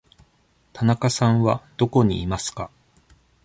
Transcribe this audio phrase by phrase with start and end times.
[0.73, 2.71] 田中さんはどこにいますか。